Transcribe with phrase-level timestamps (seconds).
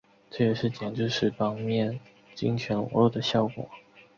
[0.31, 1.99] 这也是蒋介石方面
[2.33, 3.69] 金钱拢络的效果。